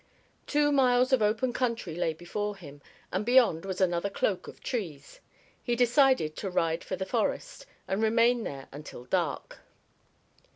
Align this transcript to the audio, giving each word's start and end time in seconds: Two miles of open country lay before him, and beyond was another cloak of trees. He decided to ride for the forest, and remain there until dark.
Two 0.47 0.71
miles 0.71 1.13
of 1.13 1.21
open 1.21 1.53
country 1.53 1.93
lay 1.93 2.11
before 2.11 2.55
him, 2.55 2.81
and 3.11 3.23
beyond 3.23 3.65
was 3.65 3.79
another 3.79 4.09
cloak 4.09 4.47
of 4.47 4.59
trees. 4.59 5.19
He 5.61 5.75
decided 5.75 6.35
to 6.37 6.49
ride 6.49 6.83
for 6.83 6.95
the 6.95 7.05
forest, 7.05 7.67
and 7.87 8.01
remain 8.01 8.43
there 8.43 8.67
until 8.71 9.05
dark. 9.05 9.59